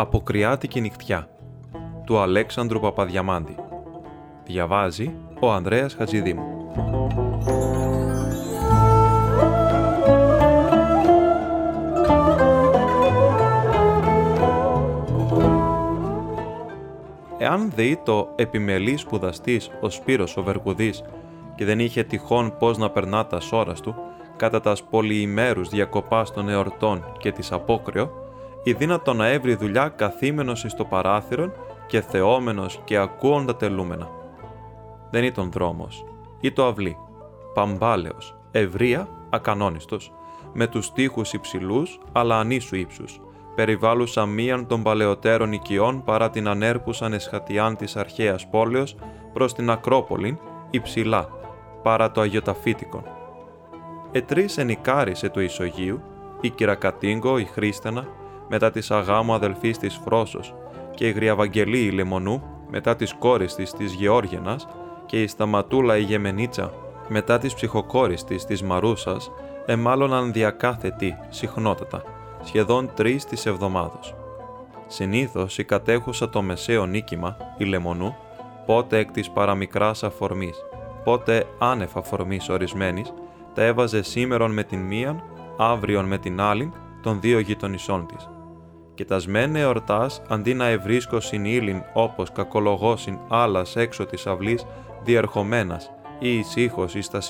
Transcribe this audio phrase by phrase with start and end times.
[0.00, 1.28] Αποκριάτικη νυχτιά
[2.04, 3.54] του Αλέξανδρου Παπαδιαμάντη.
[4.44, 6.42] Διαβάζει ο Ανδρέας Χατζηδήμου.
[17.38, 21.02] Εάν δει το επιμελή σπουδαστής ο Σπύρος ο Βεργουδής
[21.54, 23.94] και δεν είχε τυχόν πώς να περνά τα σώρας του,
[24.36, 28.10] κατά τας πολυημέρους διακοπάς των εορτών και της απόκριο,
[28.62, 31.52] η δύνατο να έβρει δουλειά καθήμενος εις το παράθυρον
[31.86, 34.08] και θεόμενος και ακούων τα τελούμενα.
[35.10, 36.04] Δεν ήταν δρόμος,
[36.40, 36.96] ή το αυλή,
[37.54, 40.12] παμπάλαιος, ευρεία, ακανόνιστος,
[40.52, 43.20] με τους τείχους υψηλούς αλλά ανίσου ύψους,
[43.54, 48.96] περιβάλλουσα μίαν των παλαιότερων οικειών παρά την ανέρπουσαν εσχατιάν της αρχαίας πόλεως
[49.32, 50.38] προς την Ακρόπολην,
[50.70, 51.28] υψηλά,
[51.82, 53.02] παρά το Αγιοταφίτικον.
[54.12, 56.02] Ετρείς ενικάρισε του Ισογείου,
[56.40, 58.06] η Κυρακατίγκο, η Χρήστενα,
[58.50, 60.54] μετά της αγάμου αδελφής της Φρόσος
[60.94, 64.68] και η Γριαβαγγελή η Λεμονού, μετά της κόρης της της Γεώργιανας
[65.06, 66.72] και η Σταματούλα η Γεμενίτσα,
[67.08, 69.30] μετά της ψυχοκόρης της της Μαρούσας,
[69.66, 72.02] εμάλωναν διακάθετη, συχνότατα,
[72.42, 74.14] σχεδόν τρεις της εβδομάδος.
[74.86, 78.16] Συνήθως η κατέχουσα το μεσαίο νίκημα, η Λεμονού,
[78.66, 80.64] πότε εκ της παραμικράς αφορμής,
[81.04, 83.12] πότε άνευ αφορμής ορισμένης,
[83.54, 85.22] τα έβαζε σήμερον με την μίαν,
[85.58, 88.28] αύριον με την άλλην, των δύο γειτονισών της.
[89.00, 94.66] Και τα σμένε εορτάς, αντί να ευρίσκωσιν ύλην όπως κακολογώσιν άλλας έξω της αυλής
[95.04, 97.20] διερχομένας ή εις ήχος εις τα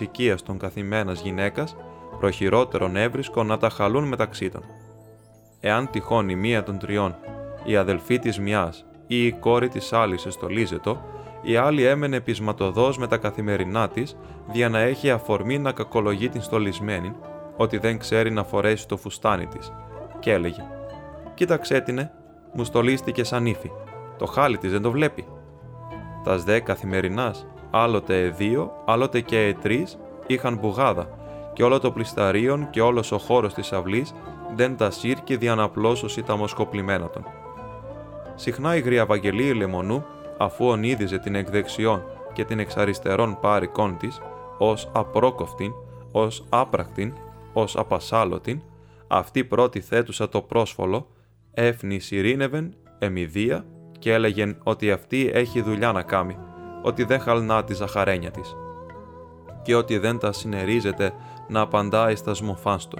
[0.45, 1.77] των καθημένας γυναίκας,
[2.19, 4.63] προχειρότερον έβρισκον να τα χαλούν μεταξύ των.
[5.61, 7.17] Εάν τυχόν η μία των τριών,
[7.65, 11.03] η αδελφή της μιας ή η κόρη της άλλης εστολίζετο,
[11.43, 14.17] η άλλη έμενε πεισματοδός με τα καθημερινά της,
[14.53, 17.13] δια να έχει αφορμή να κακολογεί την στολισμένη,
[17.57, 19.73] ότι δεν ξέρει να φορέσει το φουστάνι της,
[20.19, 20.79] και έλεγε
[21.41, 22.09] «Κοίταξέ την,
[22.53, 23.71] μου στολίστηκε σαν ύφη,
[24.19, 25.27] το χάλι της δεν το βλέπει».
[26.25, 31.09] Τας δε καθημερινάς, άλλοτε δύο, άλλοτε και τρεις, είχαν μπουγάδα
[31.53, 34.15] και όλο το πλισταρίον και όλος ο χώρος της αυλής
[34.55, 37.25] δεν τα σύρκε διαναπλώσωση τα μοσκοπλημένα των.
[38.35, 40.05] Συχνά η γριαβαγγελή Λεμονού
[40.39, 42.03] αφού ονείδιζε την εκδεξιών
[42.33, 44.21] και την εξαριστερών πάρικόν της,
[44.59, 45.73] ως απρόκοφτην,
[46.13, 47.13] ως άπρακτην,
[47.53, 48.63] ως απασάλωτην,
[49.09, 51.07] αυτή πρώτη θέτουσα το πρόσφολο,
[51.61, 53.65] έφνη σιρήνευεν, εμιδία
[53.99, 56.37] και έλεγεν ότι αυτή έχει δουλειά να κάνει,
[56.83, 58.57] ότι δεν χαλνά τη ζαχαρένια της
[59.63, 61.13] και ότι δεν τα συνερίζεται
[61.49, 62.99] να απαντάει στα σμοφάνστο.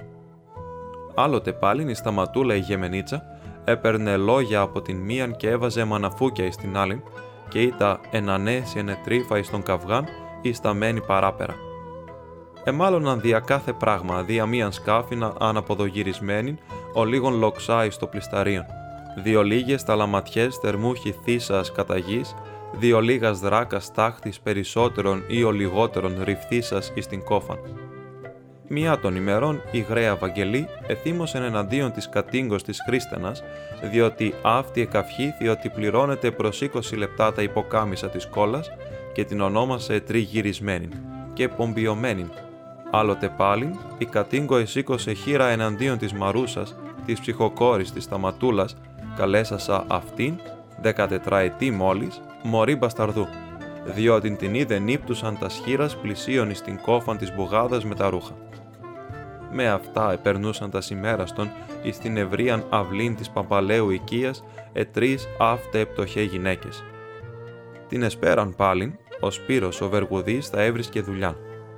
[1.15, 3.23] Άλλοτε πάλιν η σταματούλα η γεμενίτσα
[3.63, 7.01] έπαιρνε λόγια από την μίαν και έβαζε μαναφούκια εις την άλλην
[7.49, 10.05] και ήτα ενανέσει ενετρίφα εις τον καυγάν
[10.41, 11.55] ή σταμένη παράπερα.
[12.63, 16.57] Εμάλλον δια κάθε πράγμα, δια μίαν σκάφινα αναποδογυρισμένη,
[16.93, 18.65] ο λίγον λοξάει στο πλισταρίον.
[19.23, 22.35] Δύο λίγες τα λαματιές θερμούχη θύσας κατά γης,
[22.73, 27.59] δύο λίγας δράκας τάχτης περισσότερων ή ο λιγότερων ρυφθήσας εις την κόφαν.
[28.67, 33.43] Μία των ημερών η γραία Βαγγελή εθύμωσεν εναντίον της κατήγκος της Χρήστενας,
[33.91, 38.69] διότι αυτή εκαυχήθη ότι πληρώνεται προς 20 λεπτά τα υποκάμισα της κόλλας
[39.13, 40.89] και την ονόμασε τριγυρισμένη
[41.33, 42.29] και πομπιωμένη.
[42.91, 46.75] Άλλοτε πάλιν, η κατήγκο εσήκωσε χείρα εναντίον της Μαρούσας,
[47.05, 48.75] της ψυχοκόρης της Σταματούλας,
[49.15, 50.39] καλέσασα αυτήν,
[50.81, 53.27] 14 ετή μόλις, μωρή μπασταρδού,
[53.85, 58.33] διότι την είδε νύπτουσαν τα σχήρας πλησίων στην κόφαν της μπουγάδας με τα ρούχα
[59.51, 61.49] με αυτά επερνούσαν τα σημέραστον
[61.83, 64.43] εις την ευρείαν αυλήν της παπαλαίου οικίας
[64.73, 66.83] ετρείς αύτε επτοχέ γυναίκες.
[67.87, 71.37] Την εσπέραν πάλιν, ο Σπύρος ο Βεργουδής θα έβρισκε δουλειά,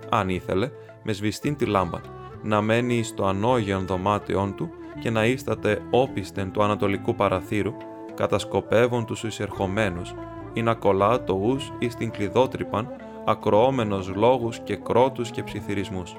[0.09, 0.69] αν ήθελε,
[1.03, 2.00] με σβηστήν τη λάμπα,
[2.44, 4.69] να μένει στο ανώγιον δωμάτιόν του
[5.00, 7.74] και να ίσταται όπιστεν του ανατολικού παραθύρου,
[8.14, 10.14] κατασκοπεύων τους εισερχομένους,
[10.53, 12.88] ή να κολλά το ους εις την κλειδότρυπαν,
[13.25, 16.16] ακροόμενος λόγους και κρότους και ψιθυρισμούς.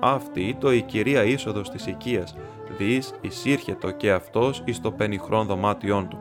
[0.00, 2.36] Αυτή το η κυρία είσοδος της οικίας,
[2.78, 6.18] δις εισήρχετο και αυτός εις το πενιχρόν δωμάτιόν του.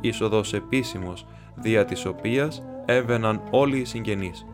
[0.00, 4.46] Είσοδος επίσημος, δια της οποίας έβαιναν όλοι οι συγγενείς,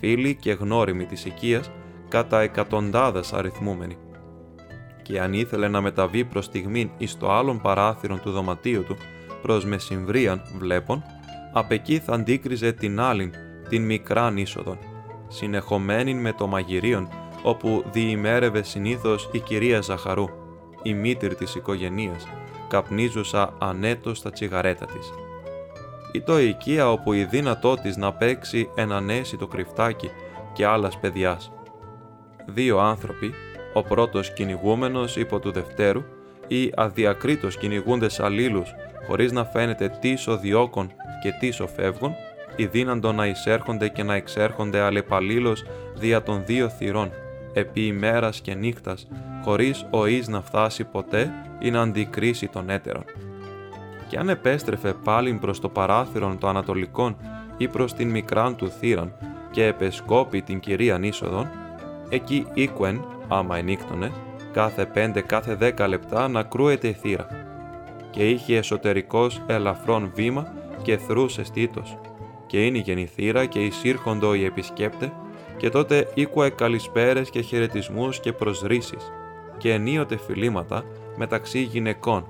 [0.00, 1.70] φίλοι και γνώριμοι της οικίας,
[2.08, 3.96] κατά εκατοντάδες αριθμούμενοι.
[5.02, 8.96] Και αν ήθελε να μεταβεί προς στιγμήν εις το άλλον παράθυρο του δωματίου του,
[9.42, 11.02] προς μεσημβρίαν βλέπων,
[11.52, 13.32] απ' εκεί θα αντίκριζε την άλλην,
[13.68, 14.78] την μικράν είσοδον,
[15.28, 17.08] συνεχομένην με το μαγειρίον
[17.42, 20.26] όπου διημέρευε συνήθως η κυρία Ζαχαρού,
[20.82, 22.26] η μήτρη της οικογενείας,
[22.68, 25.12] καπνίζουσα ανέτος τα τσιγαρέτα της.
[26.12, 30.10] Ή το οικία όπου η δύνατό της να παίξει έναν το κρυφτάκι
[30.52, 31.50] και άλλας παιδιάς.
[32.46, 33.34] Δύο άνθρωποι,
[33.72, 36.02] ο πρώτος κυνηγούμενος υπό του δευτέρου
[36.46, 38.74] ή αδιακρίτως κυνηγούνται αλλήλους
[39.06, 42.14] χωρίς να φαίνεται τι διώκων και τι φεύγουν,
[42.56, 45.64] ή δύναντο να εισέρχονται και να εξέρχονται αλλεπαλλήλως
[45.94, 47.10] δια των δύο θυρών,
[47.52, 49.08] επί ημέρας και νύχτας,
[49.44, 53.04] χωρίς ο εις να φτάσει ποτέ ή να αντικρίσει τον έτερον.
[54.08, 57.16] Και αν επέστρεφε πάλι προς το παράθυρον το ανατολικόν
[57.56, 59.12] ή προς την μικράν του θύραν
[59.50, 61.48] και επεσκόπη την κυρίαν είσοδον,
[62.08, 64.12] εκεί οίκουεν, άμα ενύκτωνε,
[64.52, 67.26] κάθε πέντε κάθε δέκα λεπτά να κρούεται η θύρα.
[68.10, 71.98] Και είχε εσωτερικός ελαφρόν βήμα και θρούσε στήτος.
[72.46, 75.12] Και είναι η θύρα και εισήρχοντο οι επισκέπτε,
[75.56, 79.12] και τότε οίκουε καλησπέρες και χαιρετισμούς και προσρήσεις,
[79.56, 80.84] και ενίοτε φιλήματα
[81.16, 82.26] μεταξύ γυναικών,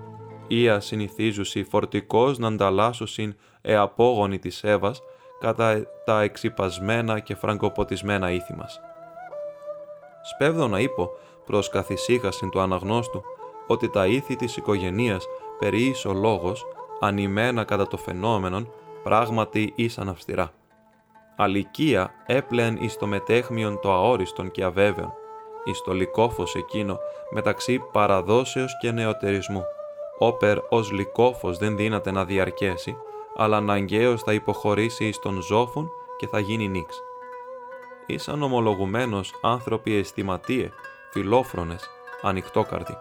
[0.46, 5.02] ή ασυνηθίζουσι φορτικός να ανταλλάσσουσιν εαπόγονοι της Εύας
[5.40, 8.80] κατά τα εξυπασμένα και φραγκοποτισμένα ήθη μας.
[10.34, 11.10] Σπέβδω να είπω
[11.46, 13.22] προς καθησύχασιν του αναγνώστου
[13.66, 15.26] ότι τα ήθη της οικογενείας
[15.58, 16.66] περί ο λόγος,
[17.00, 20.52] ανημένα κατά το φαινόμενον, πράγματι ήσαν αυστηρά.
[21.36, 25.12] Αλικία έπλεαν εις το μετέχμιον το αόριστον και αβέβαιον,
[25.64, 26.98] εις το λικόφος εκείνο
[27.30, 29.62] μεταξύ παραδόσεως και νεοτερισμού.
[30.18, 32.96] Όπερ ως λικόφος δεν δύναται να διαρκέσει,
[33.36, 37.02] αλλά αναγκαίως θα υποχωρήσει εις τον ζώφων και θα γίνει νίξ.
[38.06, 40.70] Ήσαν ομολογουμένος άνθρωποι αισθηματίε,
[41.10, 41.90] φιλόφρονες,
[42.22, 42.96] ανοιχτόκαρδοι.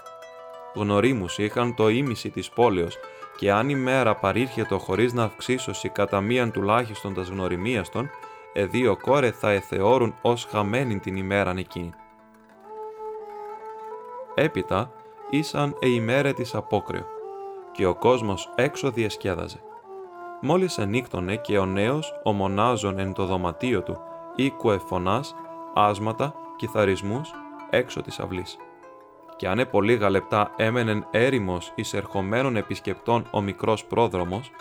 [0.74, 2.98] Γνωρίμους είχαν το ίμιση της πόλεως
[3.38, 8.10] και αν η μέρα παρήρχετο χωρίς να αυξήσωση κατά μίαν τουλάχιστον τας γνωριμίας των,
[8.54, 11.94] εδίο κόρε θα εθεώρουν ως χαμένην την ημέραν εκείνη.
[14.36, 14.92] Έπειτα
[15.30, 17.06] ήσαν ε ημέρε της απόκριο
[17.72, 19.60] και ο κόσμος έξω διασκέδαζε.
[20.42, 24.00] Μόλις ενύκτωνε και ο νέος ο μονάζων εν το δωματίο του
[24.36, 25.36] οίκουε φωνάς,
[25.74, 27.34] άσματα, κιθαρισμούς
[27.70, 28.58] έξω της αυλής.
[29.36, 34.52] Και αν επολίγα λεπτά έμενεν έρημος εισερχομένων επισκεπτών ο μικρός πρόδρομος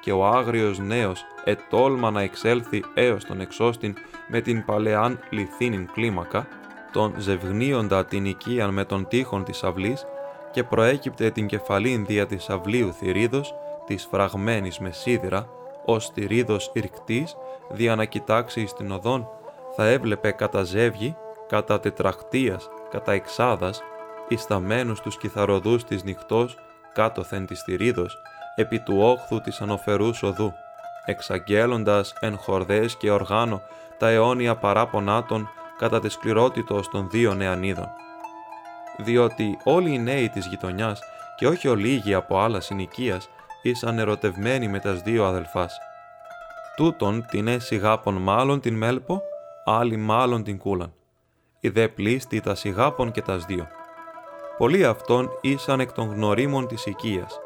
[0.00, 3.94] και ο άγριος νέος ετόλμα να εξέλθει έως τον εξώστην
[4.28, 6.46] με την παλαιάν λιθίνην κλίμακα,
[6.92, 10.06] τον ζευγνίοντα την οικίαν με τον τείχον της αυλής
[10.52, 13.54] και προέκυπτε την κεφαλήν δια της αυλίου θηρίδος,
[13.86, 15.48] της φραγμένης με σίδηρα,
[15.84, 17.36] ως θηρίδος ηρκτής,
[17.68, 19.28] δια να κοιτάξει στην οδόν,
[19.76, 21.16] θα έβλεπε κατά ζεύγη,
[21.48, 23.82] κατά τετραχτίας, κατά εξάδας,
[24.28, 26.58] ισταμένους τους κιθαροδούς της νυχτός,
[26.92, 28.18] κάτωθεν της θηρίδος,
[28.56, 30.52] επί του όχθου της ανοφερούς οδού,
[31.04, 33.62] εξαγγέλλοντας εν χορδές και οργάνο
[33.98, 35.48] τα αιώνια παράπονά των
[35.78, 37.88] κατά τη σκληρότητος των δύο νεανίδων.
[38.96, 41.00] Διότι όλοι οι νέοι της γειτονιάς
[41.36, 43.28] και όχι ολίγοι από άλλας συνοικίας
[43.64, 45.78] ήσαν ερωτευμένοι με τας δύο αδελφάς.
[46.76, 49.22] Τούτον την έσυγάπων μάλλον την μέλπο,
[49.64, 50.92] άλλη μάλλον την κούλαν.
[51.60, 53.66] Η δε πλήστη τα σιγάπων και τας δύο.
[54.58, 57.38] Πολλοί αυτών ήσαν εκ των γνωρίμων της οικίας,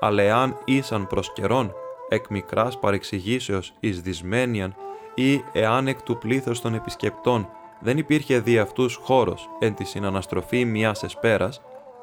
[0.00, 1.74] αλλά εάν ήσαν προς καιρόν,
[2.08, 4.74] εκ μικράς παρεξηγήσεως εις δυσμένιαν
[5.14, 7.48] ή εάν εκ του πλήθος των επισκεπτών
[7.80, 11.60] δεν υπήρχε δι' αυτούς χώρος εν τη συναναστροφή μιας εσπέρας,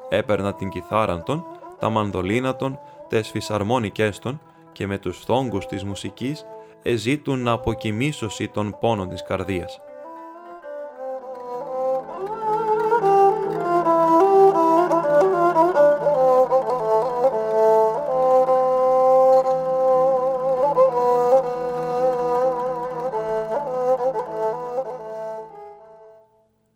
[0.08, 1.44] έπαιρνα την κιθάραν των,
[1.78, 2.78] τα μανδολίνα των,
[3.08, 4.40] τες φυσαρμόνικες των
[4.72, 6.46] και με τους θόγκους της μουσικής
[6.82, 9.80] εζήτουν να αποκοιμήσωση των πόνων της καρδίας.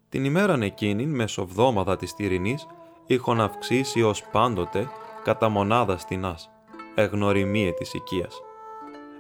[0.09, 2.67] Την ημέραν εκείνην μεσοβδόμαδα της τυρινής
[3.07, 4.89] είχον αυξήσει ως πάντοτε
[5.25, 6.51] κατά μονάδα στινάς,
[6.95, 8.43] εγνωριμίε της οικίας.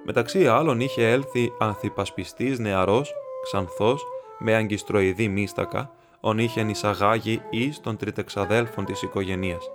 [0.04, 4.04] Μεταξύ άλλων είχε έλθει ανθυπασπιστής νεαρός, ξανθός,
[4.38, 5.90] με αγκιστροειδή μίστακα,
[6.20, 9.70] ον είχε εισαγάγει εις των τριτεξαδέλφων της οικογενείας.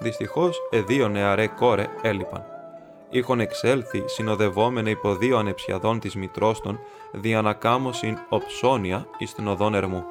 [0.00, 2.44] Δυστυχώς, εδίο νεαρέ κόρε έλειπαν.
[3.10, 6.78] Είχον εξέλθει συνοδευόμενα υπό δύο ανεψιαδών της μητρόστων
[7.12, 10.04] διανακάμωσιν οψόνια εις την οδόν ερμού.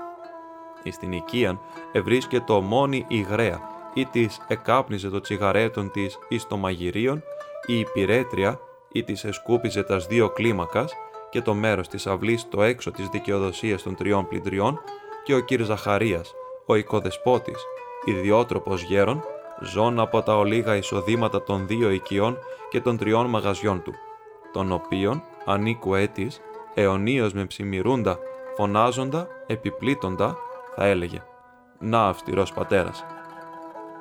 [0.83, 1.59] Εις την οικίαν
[1.91, 7.23] ευρίσκεται μόνη υγραία ή της εκάπνιζε το τσιγαρέτον της εις το μαγειρίον
[7.65, 8.59] η υπηρέτρια
[8.91, 10.93] ή της εσκούπιζε τας δύο κλίμακας
[11.29, 14.81] και το μέρος της αυλής το έξω της δικαιοδοσίας των τριών πλυντριών
[15.23, 16.33] και ο κύρ Ζαχαρίας,
[16.65, 17.63] ο οικοδεσπότης,
[18.05, 19.23] ιδιότροπος γέρον,
[19.61, 22.37] ζών από τα ολίγα εισοδήματα των δύο οικειών
[22.69, 23.93] και των τριών μαγαζιών του,
[24.51, 26.41] των οποίων ανήκου έτης,
[26.73, 28.19] αιωνίως με ψημιρούντα,
[28.55, 30.37] φωνάζοντα, επιπλήττοντα,
[30.75, 31.23] θα έλεγε
[31.79, 33.05] «Να αυστηρός πατέρας».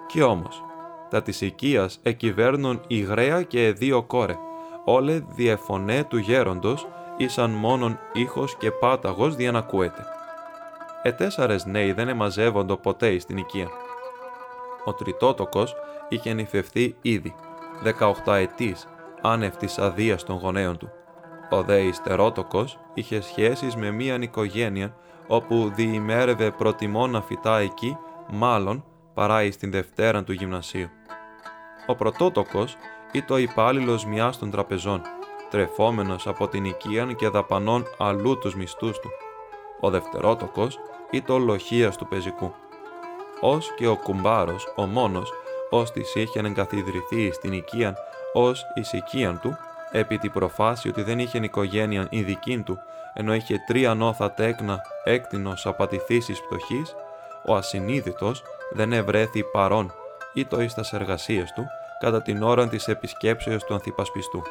[0.09, 0.63] Κι όμως,
[1.11, 4.37] τα της οικίας εκυβέρνουν υγραία και δύο κόρε,
[4.85, 6.87] όλε διεφωνέ του γέροντος,
[7.17, 10.05] ήσαν μόνον ήχος και πάταγος διανακούεται.
[11.03, 13.69] Ετέσσαρες νέοι δεν εμαζεύοντο ποτέ στην οικία.
[14.85, 15.75] Ο Τριτότοκος
[16.09, 17.35] είχε νυφευθεί ήδη,
[18.25, 18.89] 18 ετής,
[19.23, 20.91] άνευ της αδείας των γονέων του.
[21.51, 24.95] Ο δε Ιστερότοκος είχε σχέσεις με μίαν οικογένεια
[25.27, 27.97] όπου διημέρευε προτιμώ να φυτά εκεί,
[28.31, 28.85] μάλλον
[29.19, 30.89] παρά εις την Δευτέρα του γυμνασίου.
[31.87, 32.77] Ο Πρωτότοκος
[33.13, 35.03] ήταν ο υπάλληλος μιας των τραπεζών,
[35.51, 39.11] τρεφόμενος από την οικίαν και δαπανών αλλού τους μισθούς του.
[39.81, 40.79] Ο Δευτερότοκος
[41.11, 42.55] ήταν ο λοχίας του πεζικού.
[43.41, 45.33] Ως και ο κουμπάρος, ο μόνος,
[45.71, 47.95] ως της είχε εγκαθιδρυθεί στην οικίαν
[48.33, 49.57] ως εις οικίαν του,
[49.91, 52.79] επί τη προφάση ότι δεν είχε οικογένεια η δική του,
[53.15, 56.95] ενώ είχε τρία νόθα τέκνα έκτηνος απατηθήσεις πτωχής,
[57.47, 59.93] ο ασυνείδητος δεν ευρέθη παρόν
[60.35, 61.67] ή το εις τας εργασίες του,
[62.01, 64.43] κατά την ώρα της επισκέψεως του ανθιπασπιστού.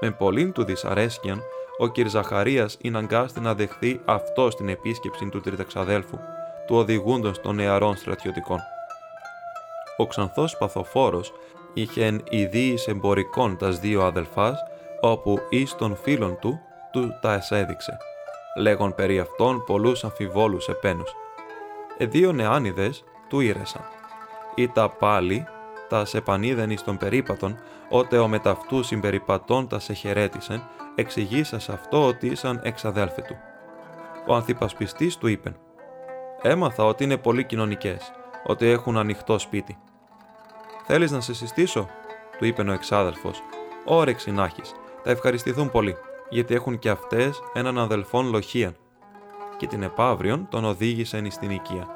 [0.00, 1.42] Με πολλήν του δυσαρέσκειαν,
[1.78, 1.94] ο κ.
[2.06, 6.18] Ζαχαρίας είναι αγκάστη να δεχθεί αυτό στην επίσκεψη του τριτεξαδέλφου,
[6.66, 8.58] του οδηγούντος των νεαρών στρατιωτικών.
[9.96, 11.32] Ο ξανθός παθοφόρος
[11.74, 14.58] είχε ιδίης εμπορικών τας δύο αδελφάς,
[15.00, 16.60] όπου εις των φίλων του
[16.92, 17.96] του τα εσέδειξε.
[18.56, 21.14] Λέγον περί αυτών πολλούς αμφιβόλους επένους.
[22.00, 23.82] Ε δύο νεάνιδες του ήρεσαν.
[24.54, 25.46] Ήτα πάλι
[25.88, 30.62] τα επανείδεν εις των περίπατων, ότε ο μεταυτού συμπεριπατών τα σε χαιρέτησεν,
[30.94, 33.36] εξηγήσας αυτό ότι ήσαν εξαδέλφοι του.
[34.26, 35.56] Ο ανθιπασπιστής του είπεν
[36.42, 38.12] «Έμαθα ότι είναι πολύ κοινωνικές,
[38.46, 39.78] ότι έχουν ανοιχτό σπίτι.
[40.86, 41.88] Θέλεις να σε συστήσω»
[42.38, 43.42] του είπε ο εξάδελφος
[43.84, 45.96] «Όρεξη να έχεις, τα ευχαριστηθούν πολύ,
[46.28, 48.76] γιατί έχουν και αυτές έναν αδελφόν λοχίαν»
[49.58, 51.86] και την επαύριον τον οδήγησεν στην οικία.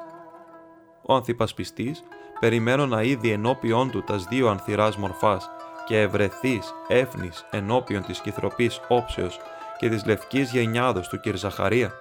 [1.01, 2.03] Ο ανθιπασπιστής
[2.39, 5.49] περιμένω να είδει ενώπιον του τας δύο ανθυράς μορφάς
[5.85, 9.39] και ευρεθείς έφνης ενώπιον της κυθροπής όψεως
[9.77, 11.35] και της λευκής γενιάδος του κ.
[11.35, 11.91] Ζαχαρία,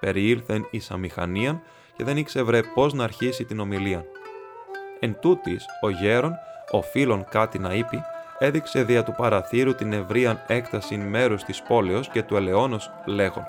[0.00, 1.62] περιήλθεν εις αμηχανίαν
[1.96, 4.04] και δεν ήξευρε πώς να αρχίσει την ομιλία.
[5.00, 6.32] Εν τούτης, ο γέρον,
[6.70, 8.04] ο φίλων κάτι να είπε,
[8.38, 13.44] έδειξε δια του παραθύρου την ευρύαν έκταση μέρους της πόλεως και του ελαιώνος λέγον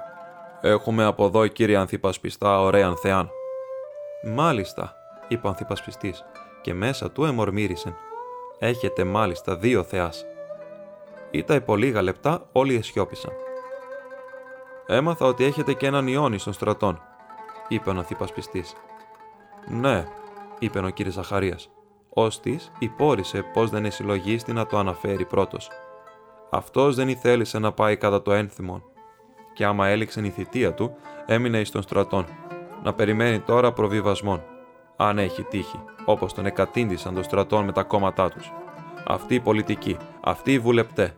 [0.62, 3.30] «Έχουμε από εδώ, κύριε Ανθιπασπιστά, ωραίαν θεάν».
[4.26, 4.96] «Μάλιστα»,
[5.28, 6.26] είπε ο Ανθιπασπιστής,
[6.62, 7.96] και μέσα του εμορμήρισεν.
[8.60, 10.26] Έχετε μάλιστα δύο θεάς.
[11.32, 13.32] Ήτα υπό λίγα λεπτά όλοι εσιώπησαν.
[14.86, 17.02] Έμαθα ότι έχετε και έναν Ιόνι στον στρατών,
[17.68, 18.76] είπε ο Ανθιπασπιστής.
[19.68, 20.08] Ναι,
[20.60, 21.70] είπε ο κύριος Ζαχαρίας.
[22.10, 25.70] Ώστι υπόρρισε πώ δεν εσυλλογίστη να το αναφέρει πρώτος.
[26.50, 28.84] Αυτός δεν ηθέλησε να πάει κατά το ένθυμον.
[29.54, 32.26] Και άμα έληξε η θητεία του, έμεινε εις των στρατών.
[32.84, 34.44] Να περιμένει τώρα προβιβασμών
[35.04, 38.52] αν έχει τύχει, όπως τον εκατήντησαν των στρατών με τα κόμματά τους.
[39.08, 41.16] Αυτοί οι πολιτικοί, αυτοί οι βουλεπτέ,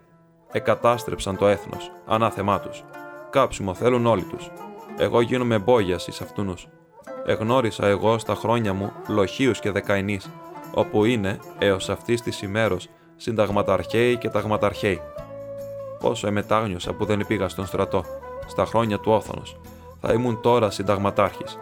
[0.52, 2.84] εκατάστρεψαν το έθνος, ανάθεμά τους.
[3.30, 4.52] Κάψιμο θέλουν όλοι τους.
[4.98, 6.54] Εγώ γίνομαι μπόγια εις αυτού.
[7.25, 10.30] Εγνώρισα εγώ στα χρόνια μου λοχίους και δεκαενείς,
[10.74, 15.02] όπου είναι, έως αυτής της ημέρος, συνταγματαρχαίοι και ταγματαρχαίοι.
[16.00, 18.04] Πόσο εμετάγνωσα που δεν πήγα στον στρατό,
[18.48, 19.58] στα χρόνια του όθωνος.
[20.02, 21.58] Θα ήμουν τώρα συνταγματάρχης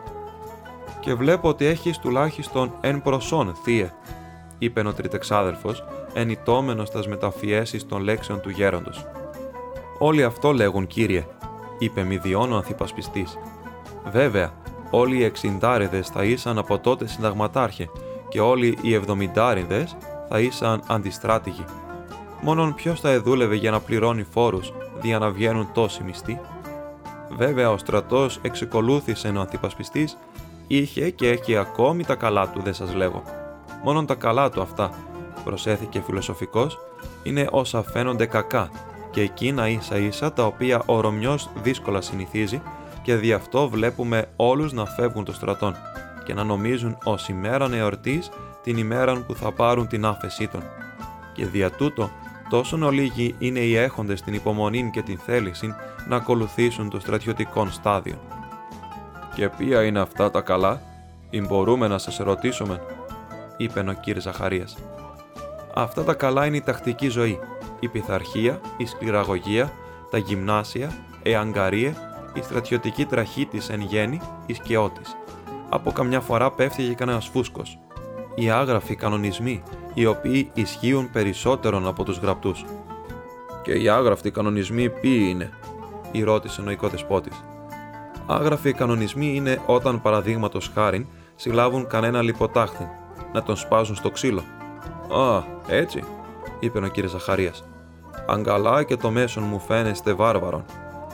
[1.00, 3.94] και βλέπω ότι έχεις τουλάχιστον εν προσόν, θύε,
[4.58, 5.84] είπε ο τριτεξάδελφος,
[6.14, 9.06] ενητόμενος τας μεταφιέσεις των λέξεων του γέροντος.
[9.98, 11.26] Όλοι αυτό λέγουν, κύριε,
[11.78, 13.38] είπε μηδιών ο ανθιπασπιστής.
[14.12, 14.54] Βέβαια,
[14.90, 17.90] όλοι οι εξιντάριδες θα ήσαν από τότε συνταγματάρχε
[18.30, 19.98] και όλοι οι εβδομηντάριδες
[20.30, 21.66] θα ήσαν αντιστράτηγοι.
[22.42, 26.40] Μόνον ποιος θα εδούλευε για να πληρώνει φόρους, δια να βγαίνουν τόσοι μισθοί;
[27.38, 30.18] Βέβαια, ο στρατός εξεκολούθησε ο ανθιπασπιστής
[30.68, 33.24] Είχε και έχει ακόμη τα καλά του, δεν σας λέγω.
[33.84, 34.92] Μόνον τα καλά του αυτά,
[35.44, 36.80] προσέθηκε φιλοσοφικός,
[37.24, 38.70] είναι όσα φαίνονται κακά
[39.12, 42.62] και εκείνα ίσα ίσα τα οποία ο Ρωμιός δύσκολα συνηθίζει
[43.02, 45.76] και δι' αυτό βλέπουμε όλους να φεύγουν το στρατόν
[46.26, 48.30] και να νομίζουν ως ημέραν εορτής
[48.64, 50.64] την ημέραν που θα πάρουν την άφεσή των.
[51.34, 52.10] Και δια τούτο,
[52.52, 55.76] τόσον ολίγοι είναι οι έχοντες την υπομονή και την θέληση
[56.08, 58.20] να ακολουθήσουν το στρατιωτικό στάδιο.
[59.36, 60.82] «Και ποια είναι αυτά τα καλά,
[61.30, 62.82] ή μπορούμε να σας ρωτήσουμε»,
[63.58, 64.78] είπε ο κύριος Ζαχαρίας.
[65.76, 67.40] «Αυτά τα καλά είναι η τακτική ζωή,
[67.80, 69.72] η πειθαρχία, η σκληραγωγία,
[70.10, 70.92] τα γυμνάσια,
[71.24, 71.96] η αγκαρία,
[72.34, 75.16] η στρατιωτική τραχή της εν γέννη, η σκαιότης.
[75.70, 77.80] Από καμιά φορά πέφτει και κανένας φούσκος.
[78.36, 82.66] Οι άγραφοι κανονισμοί, οι οποίοι ισχύουν περισσότερον από τους γραπτούς.
[83.64, 85.50] «Και οι άγραφοι κανονισμοί ποιοι είναι»
[86.24, 87.44] ρώτησε ο οικοδεσπότης.
[88.28, 92.88] Άγραφοι κανονισμοί είναι όταν παραδείγματος χάριν συλλάβουν κανένα λιποτάχθη,
[93.34, 94.44] να τον σπάζουν στο ξύλο.
[95.16, 96.04] Α, έτσι,
[96.60, 97.64] είπε ο κύριος Ζαχαρίας.
[98.28, 100.66] Αν καλά και το μέσον μου φαίνεστε βάρβαρον.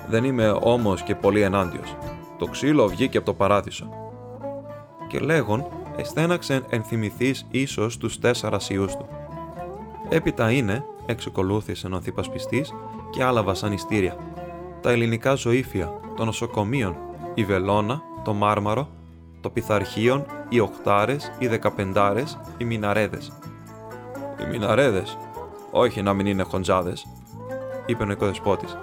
[0.10, 1.96] Δεν είμαι όμως και πολύ ενάντιος.
[2.38, 3.90] Το ξύλο βγήκε από το παράδεισο.
[5.08, 5.66] Και λέγον,
[5.98, 9.08] εστέναξεν ενθυμηθείς ίσως τους τέσσερα ιούς του.
[10.10, 12.74] Έπειτα είναι, εξοκολούθησε ο Θήπας πιστής,
[13.10, 14.18] και άλλα βασανιστήρια.
[14.82, 16.96] Τα ελληνικά ζωήφια, των νοσοκομείων,
[17.34, 18.90] η Βελόνα, το Μάρμαρο,
[19.42, 23.32] το Πειθαρχείον, οι Οχτάρες, οι Δεκαπεντάρες, οι Μιναρέδες.
[24.42, 25.18] «Οι Μιναρέδες,
[25.72, 27.08] όχι να μην είναι χοντζάδες»,
[27.86, 28.78] είπε ο οικοδεσπότης.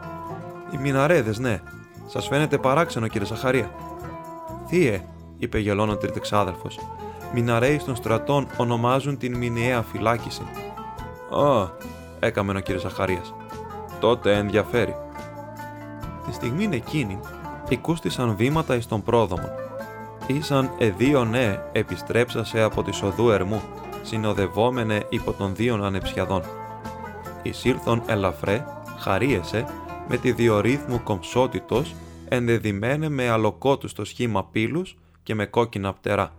[0.71, 1.61] «Οι Μιναρέδες, ναι.
[2.07, 3.71] Σας φαίνεται παράξενο, κύριε Ζαχαρία».
[4.67, 5.03] «Θύε»,
[5.39, 6.79] είπε γελών ο τρίτεξάδελφος,
[7.35, 10.43] «Μιναρέοι των στρατών ονομάζουν την μηνιαία φυλάκιση».
[11.31, 11.69] «Α»,
[12.19, 13.35] έκαμε ο κύριε Ζαχαρίας.
[14.01, 14.97] «Τότε ενδιαφέρει».
[16.27, 17.21] Τη στιγμή εκείνη,
[17.69, 19.51] οικούστησαν βήματα εις τον πρόδομον.
[20.27, 23.63] Ήσαν εδίο ναι επιστρέψασε από τη σοδού ερμού,
[24.03, 26.43] συνοδευόμενε υπό των δύο ανεψιαδών.
[27.43, 28.65] Εισήλθον ελαφρέ,
[28.99, 29.67] χαρίεσε,
[30.09, 31.95] με τη διορύθμου κομψότητος,
[32.29, 36.33] ενδεδειμένε με αλοκότους στο σχήμα πύλους και με κόκκινα πτερά.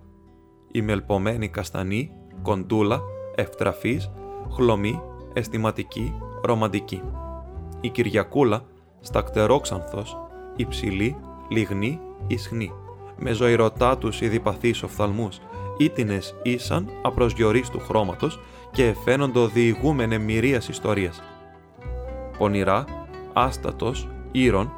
[0.75, 3.01] Η μελπομένη καστανή, κοντούλα,
[3.35, 4.11] ευτραφής,
[4.51, 5.01] χλωμή,
[5.33, 6.13] αισθηματική,
[6.43, 7.01] ρομαντική.
[7.81, 8.65] Η Κυριακούλα,
[8.99, 10.17] στακτερόξανθος,
[10.55, 11.15] υψηλή,
[11.49, 12.71] λιγνή, ισχνή,
[13.17, 15.39] με ζωηρωτά τους ειδιπαθείς οφθαλμούς,
[15.77, 18.39] ήτινες ήσαν απροσγιορείς του χρώματος
[18.71, 21.21] και εφαίνοντο διηγούμενε μυρίας ιστορίας.
[22.37, 22.85] Πονηρά,
[23.33, 24.71] άστατος, ήρων,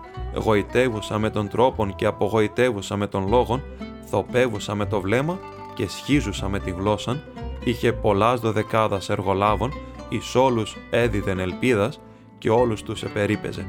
[0.44, 3.64] γοητεύουσα με τον τρόπον και απογοητεύουσα με τον λόγον,
[4.06, 5.40] θοπεύουσα με το βλέμμα
[5.78, 7.24] και σχίζουσα με τη γλώσσαν,
[7.64, 9.74] είχε πολλάς δωδεκάδας εργολάβων,
[10.10, 12.00] εις όλους έδιδεν ελπίδας
[12.38, 13.66] και όλους τους επερίπεζε.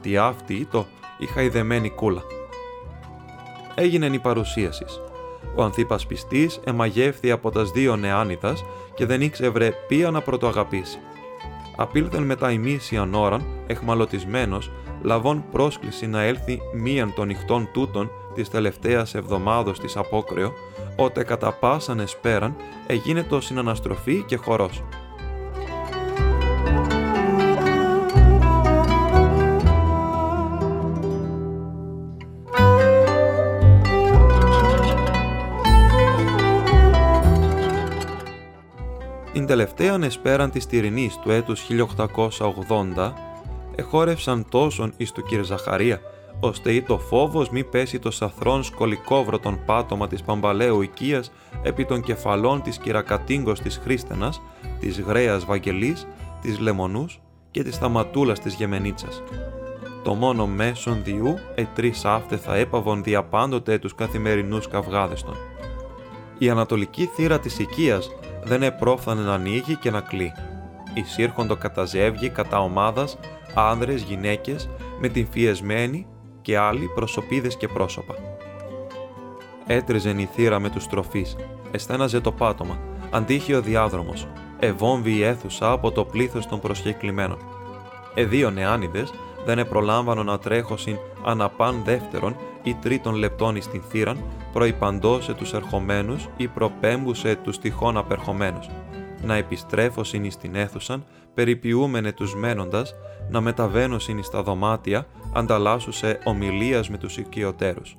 [0.00, 0.86] Τι αυτή το
[1.18, 2.22] είχα ιδεμένη κούλα.
[3.74, 5.00] Έγινε η παρουσίασης.
[5.54, 8.64] Ο Ανθίπας πιστής εμαγεύθη από τας δύο νεάνιδας
[8.94, 10.98] και δεν ήξευρε ποια να πρωτοαγαπήσει.
[11.76, 14.70] Απήλθεν μετά ημίσιαν ώραν, εχμαλωτισμένος,
[15.02, 20.52] λαβών πρόσκληση να έλθει μίαν των νυχτών τούτων της τελευταίας εβδομάδος της απόκρεο,
[21.00, 24.82] ότε κατά πάσαν εσπέραν έγινε το συναναστροφή και χορός.
[39.48, 43.12] τελευταίαν εσπέραν της Τυρινής του έτους 1880
[43.74, 45.44] εχόρευσαν τόσον εις του κ.
[45.44, 46.00] Ζαχαρία,
[46.40, 52.02] ώστε ή το φόβος μη πέσει το σαθρόν σκολικόβρωτον πάτωμα της Παμπαλαίου οικίας επί των
[52.02, 54.40] κεφαλών της κυρακατήγκος της Χρίστενας,
[54.80, 56.06] της Γρέας Βαγγελής,
[56.42, 57.20] της Λεμονούς
[57.50, 59.22] και της Θαματούλας της Γεμενίτσας.
[60.02, 65.36] Το μόνο μέσον διού ετρεις αύτε θα έπαβον διαπάντοτε τους καθημερινούς καυγάδες των.
[66.38, 68.10] Η ανατολική θύρα της οικίας
[68.44, 70.32] δεν επρόφθανε να ανοίγει και να κλεί.
[70.94, 73.18] Εισήρχοντο κατά ζεύγη, κατά ομάδας,
[73.54, 74.68] άνδρες, γυναίκες,
[75.00, 76.06] με την φιεσμένη
[76.48, 78.14] και άλλοι προσωπίδες και πρόσωπα.
[79.66, 81.36] Έτριζεν η θύρα με τους τροφείς,
[81.70, 82.78] εστέναζε το πάτωμα,
[83.10, 87.38] αντίχει ο διάδρομος, ευόμβη η αίθουσα από το πλήθος των προσκεκλημένων.
[88.14, 89.12] Εδίο νεάνιδες
[89.44, 96.28] δεν επρολάμβανο να τρέχωσιν αναπάν δεύτερον ή τρίτον λεπτών εις την θύραν, προϋπαντώσε τους ερχομένους
[96.36, 98.68] ή προπέμπουσε τους τυχόν απερχομένους,
[99.22, 101.04] να επιστρέφωσιν εις την αίθουσαν,
[101.34, 102.94] περιποιούμενε τους μένοντας,
[103.30, 107.96] να μεταβαίνωσιν εις τα δωμάτια, ανταλλάσσουσε ομιλίας με τους οικειοτέρους.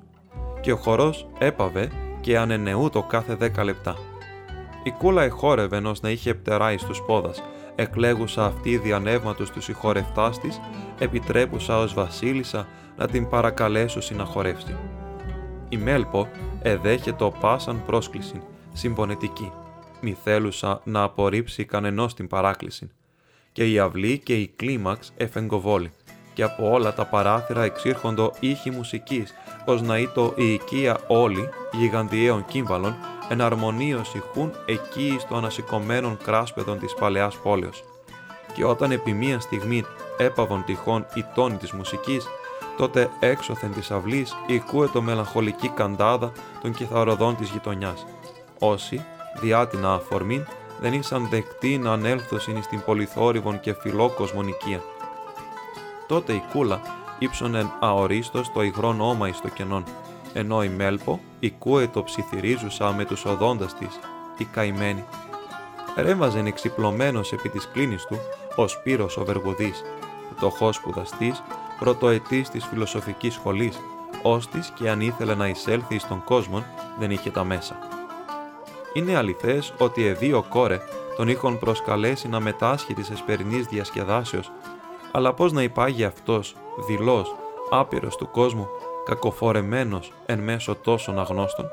[0.62, 3.95] Και ο χορός έπαβε και ανενεούτο κάθε δέκα λεπτά.
[4.84, 7.43] Η κούλα εχόρευε ενός να είχε πτεράει στους πόδας,
[7.75, 10.60] εκλέγουσα αυτή διανεύματος τους συγχωρευτάς της,
[10.99, 14.75] επιτρέπουσα ως βασίλισσα να την παρακαλέσω συναχωρεύσει.
[15.69, 16.27] Η Μέλπο
[16.62, 18.41] εδέχεται πάσαν πρόσκληση,
[18.73, 19.51] συμπονετική,
[20.01, 22.91] μη θέλουσα να απορρίψει κανενός την παράκληση.
[23.51, 25.91] Και η αυλή και η κλίμαξ εφεγκοβόλη,
[26.33, 29.33] και από όλα τα παράθυρα εξήρχοντο ήχοι μουσικής,
[29.65, 32.95] ως να είτο η οικία όλη γιγαντιαίων κύμβαλων,
[33.29, 37.83] εναρμονίως ηχούν εκεί στο ανασηκωμένων κράσπεδων της παλαιάς πόλεως.
[38.53, 39.83] Και όταν επί μία στιγμή
[40.17, 42.27] έπαβον τυχόν η τόνη της μουσικής,
[42.77, 46.31] τότε έξωθεν της αυλής οικούε το μελαγχολική καντάδα
[46.62, 48.05] των κιθαροδών της γειτονιάς.
[48.59, 49.05] Όσοι,
[49.41, 50.45] διάτινα αφορμήν,
[50.79, 54.81] δεν ήσαν δεκτοί να ανέλθωσιν εις την πολυθόρυβον και φιλόκοσμον οικία.
[56.07, 56.81] Τότε η κούλα
[57.19, 59.83] ύψωνεν αορίστος το υγρόν όμα εις το κενόν,
[60.33, 63.99] ενώ η Μέλπο οικούε το ψιθυρίζουσα με τους οδόντας της,
[64.37, 65.03] η καημένη.
[65.95, 68.19] Ρέμβαζεν εξυπλωμένος επί της κλίνης του,
[68.55, 69.83] ο Σπύρος ο Βεργουδής,
[70.35, 71.43] φτωχός σπουδαστής,
[71.79, 73.79] πρωτοετής της φιλοσοφικής σχολής,
[74.21, 76.63] ώστις και αν ήθελε να εισέλθει στον κόσμο,
[76.99, 77.88] δεν είχε τα μέσα.
[78.93, 80.80] Είναι αληθές ότι εδίο κόρε
[81.15, 84.52] τον είχαν προσκαλέσει να μετάσχει της εσπερινής διασκεδάσεως,
[85.12, 86.56] αλλά πώς να υπάγει αυτός,
[86.88, 87.36] δηλός,
[87.69, 88.67] άπειρος του κόσμου,
[89.06, 91.65] κακοφορεμένος εν μέσω τόσων αγνώστων;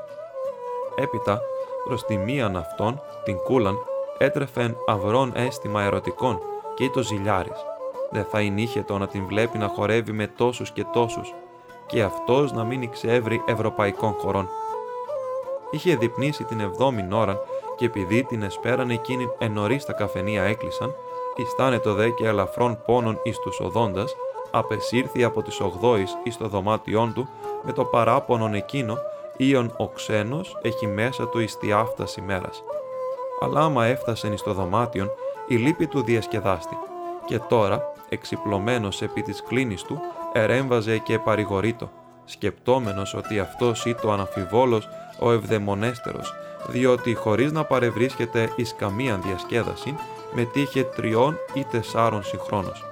[0.95, 1.41] Έπειτα,
[1.87, 3.77] Προς τη μίαν αυτών, την κούλαν,
[4.17, 6.39] έτρεφεν αυρών αίσθημα ερωτικών
[6.75, 7.65] και ή το ζηλιάρης.
[8.11, 11.33] Δεν θα είναι το να την βλέπει να χορεύει με τόσους και τόσους
[11.85, 14.49] και αυτός να μην ξεύρει ευρωπαϊκών χωρών.
[15.71, 17.39] Είχε διπνήσει την εβδόμη ώρα
[17.75, 20.95] και επειδή την εσπέραν εκείνη ενωρί τα καφενεία έκλεισαν,
[21.35, 24.15] ιστάνε το δε και ελαφρών πόνων εις τους οδόντας,
[24.51, 27.27] απεσύρθη από τις ογδόης εις το δωμάτιόν του
[27.63, 28.97] με το παράπονον εκείνο
[29.37, 32.63] Ήον ο ξένος έχει μέσα του εις τη άφταση μέρας.
[33.41, 35.11] Αλλά άμα έφτασε εις το δωμάτιον,
[35.47, 36.77] η λύπη του διασκεδάστη.
[37.25, 39.99] Και τώρα, εξυπλωμένος επί της κλίνης του,
[40.33, 41.89] ερέμβαζε και παρηγορείτο,
[42.25, 44.87] σκεπτόμενος ότι αυτός το αναφιβόλος
[45.19, 46.33] ο ευδαιμονέστερος,
[46.67, 49.95] διότι χωρίς να παρευρίσκεται εις καμία διασκέδαση,
[50.33, 52.85] μετήχε τριών ή τεσσάρων συγχρόνως.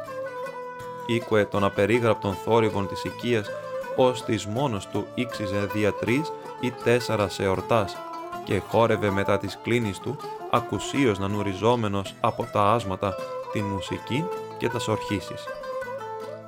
[1.06, 3.48] Οίκουε των απερίγραπτων θόρυβων της οικίας
[3.96, 7.98] ως της μόνος του ήξιζε δια τρεις ή τέσσερα σε ορτάς
[8.44, 10.18] και χόρευε μετά της κλίνης του,
[10.52, 13.16] ακουσίως να νουριζόμενος από τα άσματα,
[13.52, 14.26] την μουσική
[14.58, 15.44] και τας σορχήσεις.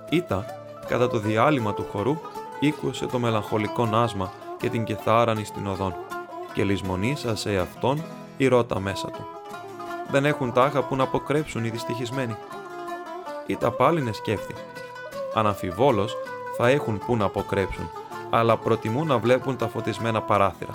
[0.10, 0.46] Ήτα,
[0.88, 2.18] κατά το διάλειμμα του χορού,
[2.60, 5.94] ήκουσε το μελαγχολικό άσμα και την κεθάρανη στην οδόν
[6.54, 8.04] και λησμονήσα σε αυτόν
[8.38, 9.28] η ρότα μέσα του.
[10.12, 12.36] Δεν έχουν τάχα που να αποκρέψουν οι δυστυχισμένοι.
[13.46, 14.54] Ήτα πάλινε σκέφτη.
[15.34, 16.16] Αναμφιβόλως
[16.58, 17.90] θα έχουν που να αποκρέψουν,
[18.30, 20.74] αλλά προτιμούν να βλέπουν τα φωτισμένα παράθυρα.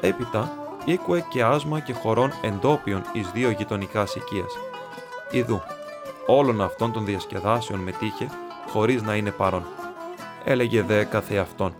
[0.00, 0.52] Έπειτα,
[0.84, 4.52] ήκουε και άσμα και χωρών εντόπιων εις δύο γειτονικά οικίας.
[5.30, 5.62] Ιδού,
[6.26, 8.28] όλων αυτών των διασκεδάσεων μετήχε,
[8.70, 9.64] χωρίς να είναι παρόν.
[10.44, 11.74] Έλεγε δε καθεαυτόν.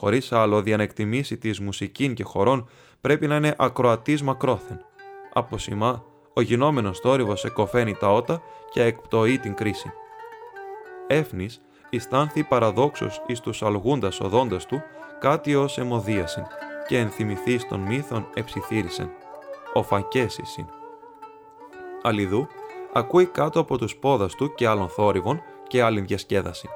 [0.00, 2.68] Χωρίς άλλο διανεκτιμήσει της μουσικήν και χωρών
[3.00, 4.84] πρέπει να είναι ακροατής μακρόθεν.
[5.32, 9.92] Από σημά, ο γινόμενος θόρυβος εκοφαίνει τα ότα και εκπτωεί την κρίση.
[11.06, 11.60] Έφνης,
[11.90, 14.82] ιστάνθη παραδόξως εις τους αλγούντας οδόντας του
[15.20, 16.44] κάτι ως αιμοδίασιν
[16.88, 19.10] και ενθυμηθείς των μύθων εψιθύρισεν.
[19.74, 20.66] Ο φακέσισιν.
[22.02, 22.46] Αλιδού,
[22.92, 26.68] ακούει κάτω από τους πόδας του και άλλων θόρυβων και άλλη διασκέδαση.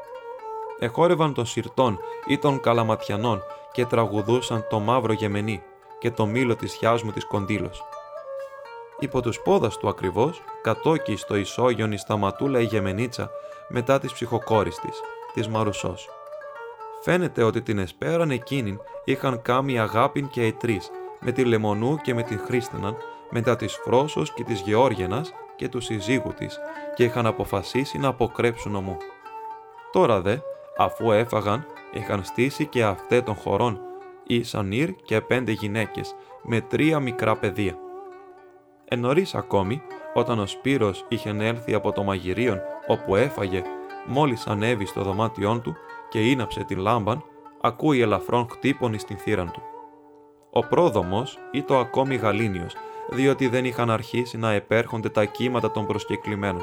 [0.79, 5.63] Εχόρευαν των σιρτών ή των καλαματιανών και τραγουδούσαν το μαύρο γεμενή
[5.99, 7.85] και το μήλο της χιάς μου της κοντήλος.
[8.99, 13.31] Υπό τους πόδας του ακριβώς, κατόκι στο ισόγειον η σταματούλα η γεμενίτσα
[13.69, 15.01] μετά της ψυχοκόρης της,
[15.35, 16.09] της Μαρουσός.
[17.03, 20.57] Φαίνεται ότι την εσπέραν εκείνην είχαν κάμει αγάπην και οι
[21.21, 22.97] με τη Λεμονού και με την Χρήστεναν,
[23.31, 26.59] μετά της Φρόσος και της Γεώργιανας και του συζύγου της
[26.95, 28.97] και είχαν αποφασίσει να αποκρέψουν ομού.
[29.93, 30.37] Τώρα δε,
[30.77, 33.81] αφού έφαγαν, είχαν στήσει και αυτέ των χωρών,
[34.27, 37.79] η Σανίρ και πέντε γυναίκες, με τρία μικρά παιδεία.
[38.85, 39.83] Ενωρίς ακόμη,
[40.15, 43.63] όταν ο Σπύρος είχε έλθει από το μαγειρίον όπου έφαγε,
[44.07, 45.77] μόλις ανέβη στο δωμάτιόν του
[46.09, 47.25] και ίναψε την λάμπαν,
[47.61, 49.63] ακούει ελαφρόν χτύπων στην θύραν του.
[50.51, 52.75] Ο πρόδομος το ακόμη γαλήνιος,
[53.11, 56.63] διότι δεν είχαν αρχίσει να επέρχονται τα κύματα των προσκεκλημένων.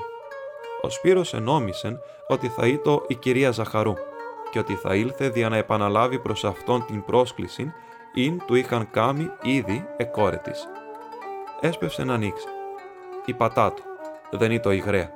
[0.82, 3.94] Ο Σπύρος ενόμισεν ότι θα ήτο η κυρία Ζαχαρού
[4.52, 7.74] και ότι θα ήλθε δια να επαναλάβει προς αυτόν την πρόσκληση
[8.14, 10.68] ειν του είχαν κάμει ήδη εκόρε της.
[11.62, 12.48] Έσπευσε να ανοίξει.
[13.26, 13.82] Η πατάτο,
[14.32, 15.12] δεν ήτο η γραία,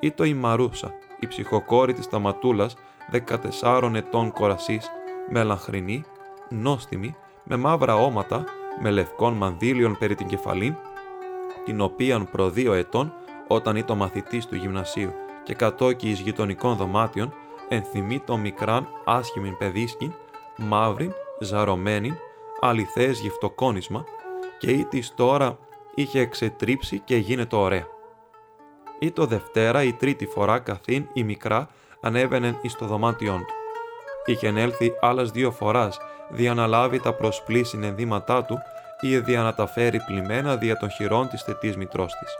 [0.00, 2.76] ήτο η Μαρούσα, η ψυχοκόρη της Σταματούλας,
[3.62, 4.90] 14 ετών κορασής,
[5.30, 6.04] μελαχρινή,
[6.48, 8.44] νόστιμη, με μαύρα όματα,
[8.80, 10.74] με λευκών μανδύλιων περί την κεφαλήν,
[11.64, 13.12] την οποίαν προ δύο ετών,
[13.54, 15.12] όταν ήταν μαθητής του γυμνασίου
[15.42, 17.34] και κατόκι εις γειτονικών δωμάτιων,
[17.68, 20.12] ενθυμεί το μικράν άσχημην παιδίσκην,
[20.56, 22.14] μαύρην, ζαρωμένην,
[22.60, 24.04] αληθές γευτοκόνισμα
[24.58, 25.58] και ή της τώρα
[25.94, 27.86] είχε εξετρίψει και γίνεται ωραία.
[28.98, 31.68] Ή το Δευτέρα ή τρίτη φορά καθήν η μικρά
[32.00, 33.52] ανέβαινε εις το δωμάτιόν του.
[34.26, 38.58] Είχε έλθει άλλας δύο φοράς δια να λάβει τα προσπλήσιν ενδύματά του
[39.00, 42.36] ή δια να τα φέρει πλημμένα δια των χειρών της θετής μητρός της.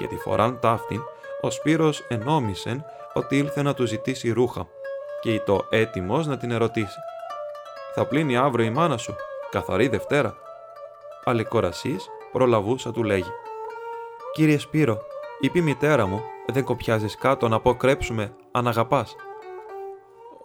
[0.00, 1.00] Και τη φοράν ταύτην,
[1.40, 4.66] ο Σπύρος ενόμισεν ότι ήλθε να του ζητήσει ρούχα
[5.20, 6.98] και το έτοιμος να την ερωτήσει.
[7.94, 9.14] «Θα πλύνει αύριο η μάνα σου,
[9.50, 10.34] καθαρή Δευτέρα».
[11.24, 13.30] Αλικορασής προλαβούσα του λέγει.
[14.32, 15.02] «Κύριε Σπύρο,
[15.40, 19.16] είπε η μητέρα μου, δεν κοπιάζεις κάτω να αποκρέψουμε αν αγαπάς».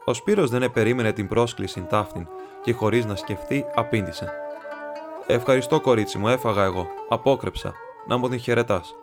[0.05, 2.27] Ο Σπύρος δεν επερίμενε την πρόσκληση ταύτην
[2.61, 4.33] και χωρίς να σκεφτεί απήντησε.
[5.27, 7.73] «Ευχαριστώ κορίτσι μου, έφαγα εγώ, απόκρεψα,
[8.07, 8.95] να μου την χαιρετάς.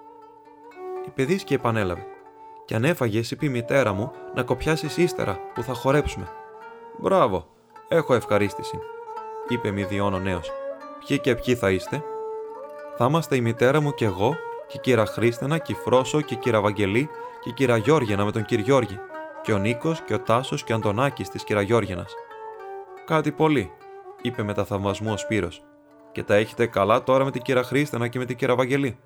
[1.06, 2.06] Η παιδίσκη επανέλαβε.
[2.64, 6.28] «Κι αν έφαγες, είπε η μητέρα μου, να κοπιάσεις ύστερα που θα χορέψουμε.
[6.98, 7.46] Μπράβο,
[7.88, 8.78] έχω ευχαρίστηση,
[9.48, 10.52] είπε μηδιών ο νέος.
[11.06, 12.02] Ποιοι και ποιοι θα είστε,
[12.96, 14.36] θα είμαστε η μητέρα μου και εγώ,
[14.66, 17.08] και η κύρα Χρήστενα, και η Φρόσο, και η κύρα Βαγγελή,
[17.40, 18.98] και η κύρα Γιώργιανα με τον κύριο Γιώργη,
[19.42, 22.06] και ο Νίκος, και ο Τάσος, και ο Αντωνάκης της κύρα Γιώργιανα.
[23.06, 23.72] Κάτι πολύ,
[24.22, 25.62] είπε με τα θαυμασμού ο Σπύρος.
[26.12, 28.98] Και τα έχετε καλά τώρα με την κύρα Χρήστενα και με την κύρα Βαγγελή.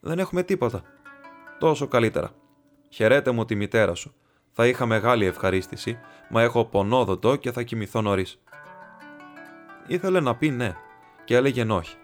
[0.00, 0.82] Δεν έχουμε τίποτα.
[1.62, 2.30] Τόσο καλύτερα.
[2.88, 4.14] Χαιρέτε μου τη μητέρα σου.
[4.52, 5.98] Θα είχα μεγάλη ευχαρίστηση,
[6.30, 8.42] μα έχω πονόδοτο και θα κοιμηθώ νωρίς.
[9.86, 10.76] Ήθελε να πει ναι,
[11.24, 11.96] και έλεγε όχι.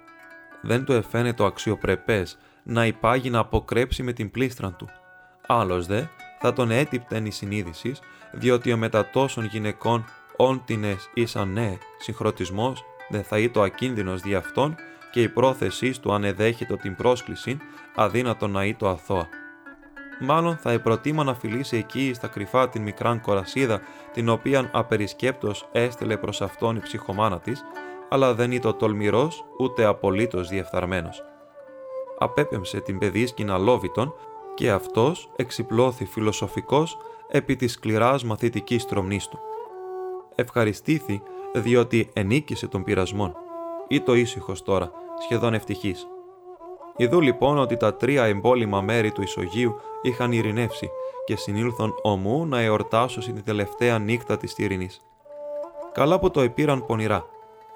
[0.63, 4.89] Δεν του εφαίνεται το αξιοπρεπές να υπάγει να αποκρέψει με την πλήστρα του.
[5.47, 6.03] Άλλος δε
[6.41, 7.95] θα τον έτυπτεν η συνείδηση,
[8.33, 10.05] διότι ο μετά τόσων γυναικών
[10.37, 14.75] όντινε ήσαν ναι, συγχρονισμός δεν θα είτο ακίνδυνος δι' αυτόν
[15.11, 17.59] και η πρόθεσή του αν εδέχεται την πρόσκληση
[17.95, 19.38] αδύνατο να είτο αθώα.
[20.21, 23.81] Μάλλον θα επροτίμα να φιλήσει εκεί στα κρυφά την μικράν κορασίδα
[24.13, 27.65] την οποίαν απερισκέπτος έστελε προς αυτόν η ψυχομάνα της,
[28.09, 31.23] αλλά δεν είτο τολμηρός ούτε απολύτως διεφθαρμένος.
[32.19, 34.15] Απέπεμψε την παιδίσκηνα λόβητον
[34.55, 39.39] και αυτός εξυπλώθη φιλοσοφικός επί της σκληράς μαθητικής τρομνής του.
[40.35, 41.23] Ευχαριστήθη
[41.55, 43.37] διότι ενίκησε τον πειρασμόν.
[43.89, 46.07] Ή το ήσυχος τώρα, σχεδόν ευτυχής.
[47.01, 50.91] Ιδού λοιπόν ότι τα τρία εμπόλυμα μέρη του Ισογείου είχαν ειρηνεύσει
[51.25, 55.01] και συνήλθον ομού να εορτάσουν την τελευταία νύχτα της ειρηνής.
[55.93, 57.27] Καλά που το επήραν πονηρά,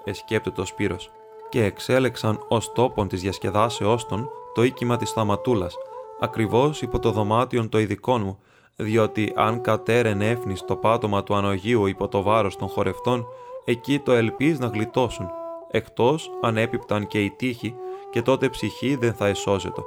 [0.04, 1.11] εσκέπτεται ο Σπύρος,
[1.48, 5.76] και εξέλεξαν ως τόπον της διασκεδάσεώς των το οίκημα της Θαματούλας,
[6.20, 8.38] ακριβώς υπό το δωμάτιον το ειδικό μου,
[8.76, 13.26] διότι αν κατέρεν έφνης το πάτωμα του ανογείου υπό το βάρος των χορευτών,
[13.64, 15.30] εκεί το ελπίς να γλιτώσουν,
[15.70, 17.74] εκτός αν έπιπταν και η τύχη
[18.12, 19.85] και τότε ψυχή δεν θα εσώζετο.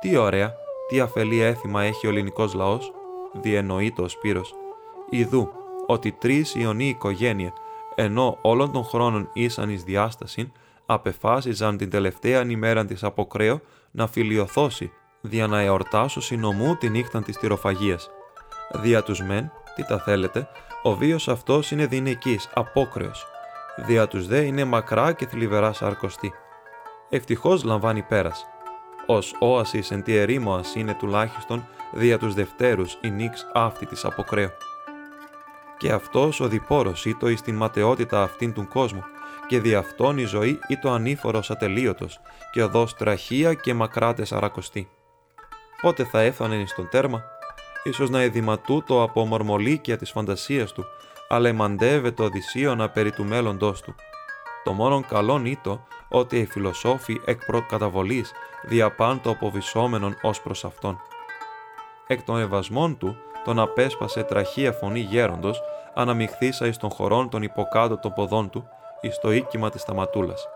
[0.00, 0.54] Τι ωραία,
[0.88, 2.92] τι αφελή έθιμα έχει ο ελληνικός λαός,
[3.32, 4.54] διενοείται ο Σπύρος.
[5.10, 5.48] Ιδού,
[5.86, 7.52] ότι τρεις Ιωνοί οικογένεια,
[7.94, 10.52] ενώ όλων των χρόνων ήσαν εις διάσταση,
[10.86, 17.36] απεφάσιζαν την τελευταία ημέρα της αποκρέω να φιλιοθώσει, δια να εορτάσω συνομού τη νύχτα της
[17.36, 18.10] τυροφαγίας.
[18.72, 20.48] Δια τους μεν, τι τα θέλετε,
[20.82, 23.26] ο βίος αυτός είναι δυναικής, απόκρεος.
[23.86, 26.32] Δια τους δε είναι μακρά και θλιβερά σαρκωστή.
[27.08, 28.46] Ευτυχώς λαμβάνει πέρας.
[29.06, 34.50] Ως όασης εν τη ερήμοας είναι τουλάχιστον δια τους Δευτέρους η νύξ αυτή της αποκρέω.
[35.76, 39.04] Και αυτός ο διπόρος ήτο εις την ματαιότητα αυτήν του κόσμου,
[39.46, 42.20] και δι' αυτόν η ζωή ήτο ανήφορος ατελείωτος,
[42.52, 44.88] και οδός τραχία και μακράτες αρακοστή.
[45.82, 47.22] Πότε θα έφθανε εις τον τέρμα,
[47.84, 50.84] ίσως να εδηματού το από μορμολίκια της φαντασίας του,
[51.28, 53.94] αλλά εμαντεύε το Οδυσσίωνα περί του μέλλοντός του.
[54.64, 61.00] Το μόνον καλόν ήτο ότι οι φιλοσόφοι εκ προκαταβολής διαπάντο αποβυσσόμενον ως προς αυτόν.
[62.06, 65.62] Εκ των ευασμών του τον απέσπασε τραχία φωνή γέροντος,
[65.94, 68.68] αναμειχθήσα εις των χωρών των υποκάτω των ποδών του,
[69.00, 70.48] εις το οίκημα της σταματούλας.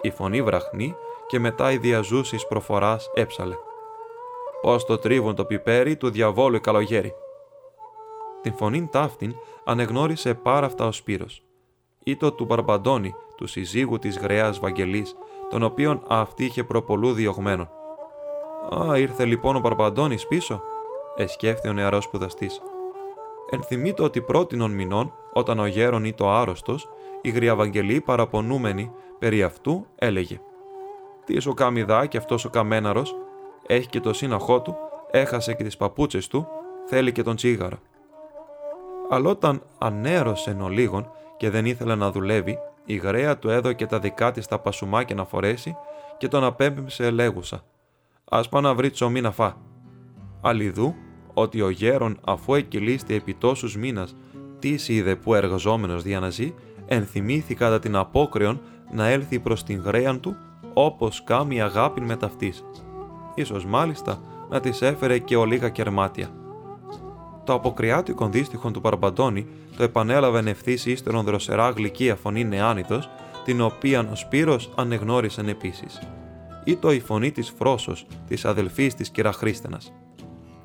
[0.00, 3.54] Η φωνή βραχνή και μετά η διαζούσης προφοράς έψαλε.
[4.62, 7.14] Πώς το τρίβουν το πιπέρι του διαβόλου η καλογέρι.
[8.42, 11.42] Την φωνήν ταύτην ανεγνώρισε πάρα αυτά ο Σπύρος.
[12.04, 15.16] Ήτο του Μπαρμπαντώνη, του συζύγου της γραιάς Βαγγελής,
[15.50, 17.70] τον οποίον αυτή είχε προπολού διωγμένον.
[18.78, 20.62] «Α, ήρθε λοιπόν ο Μπαρμπαντώνης πίσω»,
[21.16, 22.60] εσκέφθη ο νεαρός σπουδαστής.
[23.50, 26.88] Ενθυμείται ότι πρώτην μηνών, όταν ο γέρον ή το άρρωστος,
[27.20, 30.40] η Γριαβαγγελή παραπονούμενη περί αυτού έλεγε
[31.24, 33.16] «Τις σου κάμιδά και αυτός ο καμέναρος,
[33.66, 34.76] έχει και το σύναχό του,
[35.10, 36.48] έχασε και τις παπούτσες του,
[36.86, 37.76] θέλει και τον τσίγαρο».
[39.10, 42.58] Αλλά όταν ανέρωσε εν ολίγων και δεν ήθελε να δουλεύει,
[42.92, 45.76] η γραία του έδωκε τα δικά της τα πασουμάκια να φορέσει
[46.18, 47.64] και τον απέμπεμψε λέγουσα.
[48.24, 49.56] «Ας πάω να βρει τσομί να φά».
[50.40, 50.94] Αλλιδού
[51.34, 54.16] ότι ο γέρον αφού εκκυλίστη επί τόσους μήνας
[54.58, 56.54] τι είδε που εργαζόμενος διαναζεί,
[56.86, 58.60] ενθυμήθη κατά την απόκρεον
[58.92, 60.36] να έλθει προς την γραίαν του
[60.74, 62.64] όπως κάμει αγάπη με ταυτής.
[63.34, 66.39] Ίσως μάλιστα να της έφερε και ο λίγα κερμάτια.
[67.50, 73.10] Το αποκριάτικο δίστιχον του Παρμπαντώνη το επανέλαβε ευθύς ύστερον δροσερά γλυκία φωνή νεάνιδος,
[73.44, 76.00] την οποία ο Σπύρος ανεγνώρισαν επίσης.
[76.64, 79.92] Ή το η φωνή της Φρόσος, της αδελφής της Κυραχρίστενας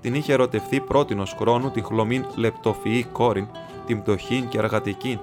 [0.02, 3.48] την είχε ερωτευθεί πρότινος χρόνου την χλωμήν λεπτοφυή κόρην,
[3.86, 5.20] την πτωχήν και αργατικήν.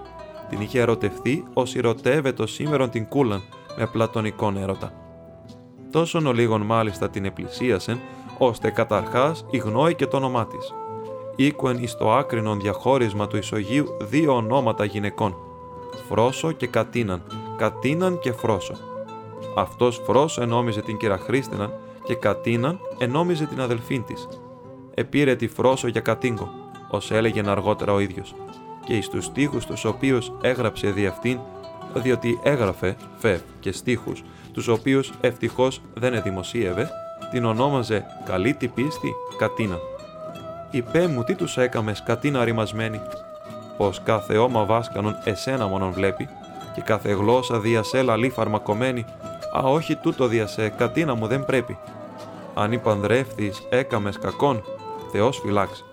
[0.48, 3.42] Την είχε ερωτευθεί ως ερωτεύεται σήμερον την κούλαν
[3.76, 4.92] με πλατωνικόν έρωτα.
[5.90, 8.00] Τόσον ο λίγον μάλιστα την επλησίασεν,
[8.38, 10.74] ώστε καταρχάς γνώη και το όνομά της.
[11.44, 15.36] Οίκουεν εις το άκρινον διαχώρισμα του Ισογείου δύο ονόματα γυναικών,
[16.08, 17.22] Φρόσο και Κατίναν,
[17.56, 18.74] Κατίναν και Φρόσο.
[19.56, 21.72] Αυτός Φρόσο ενόμιζε την κυραχρίστηναν
[22.04, 24.28] και Κατίναν ενόμιζε την αδελφήν της
[24.94, 26.50] επήρε τη φρόσο για κατήγκο,
[26.90, 28.34] ως έλεγε αργότερα ο ίδιος,
[28.84, 31.38] και εις τους στίχους τους οποίους έγραψε δι' αυτήν,
[31.94, 36.90] διότι έγραφε φε και στίχους, τους οποίους ευτυχώς δεν εδημοσίευε,
[37.30, 39.14] την ονόμαζε «Καλή τη πίστη
[40.72, 40.98] Κατίνα».
[40.98, 43.00] «Υπέ μου τι τους έκαμες Κατίνα ρημασμένη,
[43.76, 46.28] πως κάθε όμα βάσκανον εσένα μόνον βλέπει,
[46.74, 49.04] και κάθε γλώσσα διασέ λαλή φαρμακομένη,
[49.56, 51.78] «Α, όχι τούτο διασέ, κατίνα μου δεν πρέπει».
[52.54, 54.62] Αν υπανδρεύθεις έκαμες κακόν,
[55.12, 55.84] Θεός φυλάξει.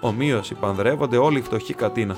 [0.00, 2.16] Ομοίως υπανδρεύονται όλοι οι φτωχοί κατίνα,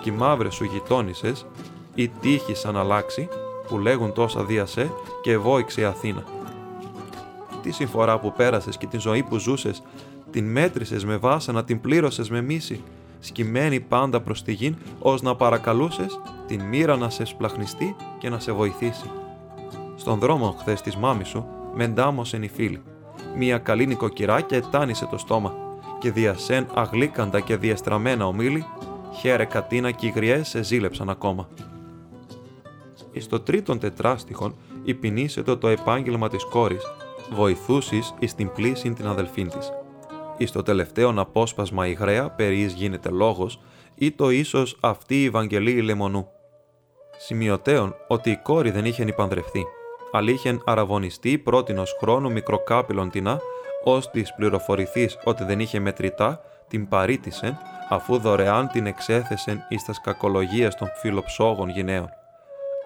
[0.00, 1.46] και οι μαύρες σου γειτόνισες,
[1.94, 3.28] ή τύχη σαν αλλάξει,
[3.66, 4.90] που λέγουν τόσα διασέ
[5.22, 6.24] και ευόηξε η Αθήνα.
[7.62, 9.82] Τι συμφορά που πέρασες και την ζωή που ζούσες,
[10.32, 12.82] την μέτρησες με βάσανα, την πλήρωσες με μίση,
[13.18, 18.38] σκυμμένη πάντα προς τη γην, ως να παρακαλούσες την μοίρα να σε σπλαχνιστεί και να
[18.38, 19.10] σε βοηθήσει.
[19.96, 22.82] Στον δρόμο χθες της μάμης σου, μεντάμωσεν η φίλη.
[23.36, 25.54] Μία καλή νοικοκυρά και ετάνισε το στόμα,
[25.98, 28.66] και διασέν αγλίκαντα και διαστραμμένα ομίλη,
[29.20, 31.48] χαίρε κατίνα και οι γριές σε ζήλεψαν ακόμα.
[33.12, 36.82] Εις το τρίτον τετράστιχον υπηνήσεται το επάγγελμα της κόρης,
[37.32, 39.72] βοηθούσεις εις την πλήση την αδελφήν της.
[40.42, 43.60] Εις το τελευταίο απόσπασμα η γραία περί γίνεται λόγος
[43.94, 46.28] ή το ίσως αυτή η Ευαγγελή λεμονού.
[47.18, 49.64] Σημειωτέων ότι η κόρη δεν είχε υπανδρευθεί,
[50.12, 53.40] αλλά είχε αραβωνιστεί πρότινος χρόνου μικροκάπηλον τεινά,
[53.84, 60.00] ως της πληροφορηθείς ότι δεν είχε μετρητά, την παρήτησεν, αφού δωρεάν την εξέθεσεν εις τας
[60.00, 62.08] κακολογίες των φιλοψόγων γυναίων.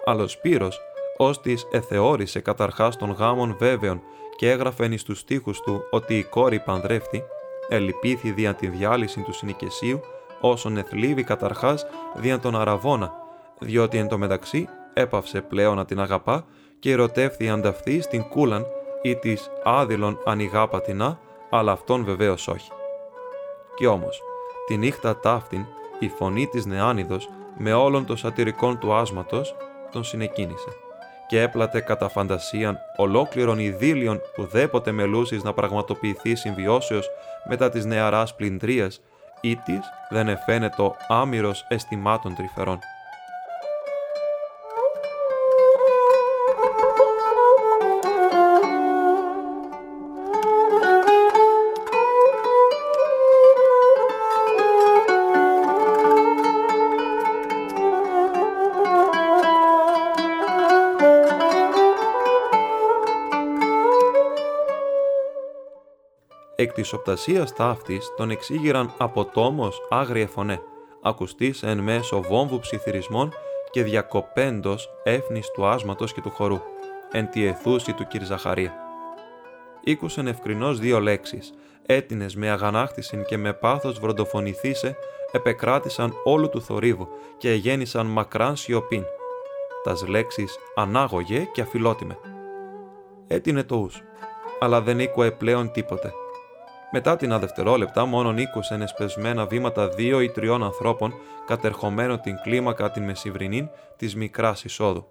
[0.05, 0.79] Αλλά Σπύρος,
[1.17, 4.01] ως της εθεώρησε καταρχάς των γάμων βέβαιων
[4.35, 7.23] και έγραφεν εις τους στίχους του ότι η κόρη πανδρεύτη,
[7.67, 9.99] ελυπήθη δια τη διάλυση του συνοικεσίου,
[10.41, 13.13] όσον εθλίβει καταρχάς δια τον Αραβόνα,
[13.59, 16.45] διότι εν τω μεταξύ έπαυσε πλέον να την αγαπά
[16.79, 18.65] και ερωτεύθη ανταυτή στην κούλαν
[19.01, 22.71] ή της άδειλον ανοιγά πατινά, αλλά αυτόν βεβαίως όχι.
[23.75, 24.21] Κι όμως,
[24.67, 25.65] τη νύχτα ταύτην,
[25.99, 29.55] η φωνή της νεάνιδος με όλων των σατυρικών του άσματος
[29.91, 30.69] τον συνεκίνησε
[31.27, 37.09] και έπλατε κατά φαντασίαν ολόκληρον ειδήλιον που δέποτε μελούσης να πραγματοποιηθεί συμβιώσεως
[37.47, 39.01] μετά της νεαράς πλυντρίας
[39.41, 39.79] ή της
[40.09, 42.79] δεν εφαίνεται άμυρος αισθημάτων τρυφερών.
[66.87, 70.61] Εκ της οπτασίας ταύτης τον εξήγηραν από τόμος άγριε φωνέ,
[71.01, 73.33] ακουστής εν μέσω βόμβου ψιθυρισμών
[73.69, 76.59] και διακοπέντος έφνης του άσματος και του χορού,
[77.11, 78.23] εν τη αιθούση του κ.
[78.23, 78.73] Ζαχαρία.
[79.83, 81.53] Ήκουσεν ευκρινώς δύο λέξεις,
[81.85, 84.97] έτινες με αγανάκτησιν και με πάθος βροντοφωνηθήσε,
[85.31, 89.03] επεκράτησαν όλου του θορύβου και γέννησαν μακράν σιωπήν.
[89.83, 92.17] Τας λέξεις ανάγωγε και αφιλότιμε.
[93.27, 94.01] Έτεινε το ους,
[94.59, 96.13] αλλά δεν ήκουε πλέον τίποτε
[96.91, 101.13] μετά την αδευτερόλεπτα, μόνον ήκουσεν εσπεσμένα βήματα δύο ή τριών ανθρώπων
[101.45, 105.07] κατερχομένων την κλίμακα την μεσηβρινή της μικράς εισόδου.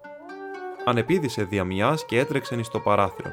[0.84, 3.30] Ανεπίδησε διαμιάς και έτρεξεν εις το παράθυρο.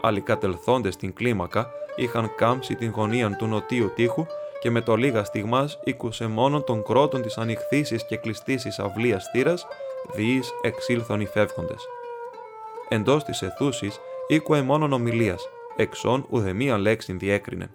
[0.00, 4.26] Άλλοι κατελθόντες στην κλίμακα είχαν κάμψει την γωνία του νοτίου τείχου
[4.60, 9.66] και με το λίγα στιγμάς ήκουσε μόνον των κρότων της ανοιχθήσης και κλειστήση αυλίας θύρας,
[10.14, 11.86] διείς εξήλθον οι φεύγοντες.
[12.88, 15.48] Εντός της αιθούσης ήκουε μόνον ομιλίας,
[15.80, 17.70] εξών ουδεμία λέξη διέκρινε.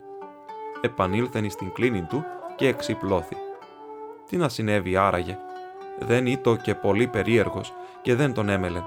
[0.82, 2.24] Επανήλθεν στην κλίνη του
[2.56, 3.36] και εξυπλώθη.
[4.30, 5.38] Τι να συνέβη άραγε;
[6.00, 8.84] Δεν ήτο και πολύ περίεργος και δεν τον έμελεν.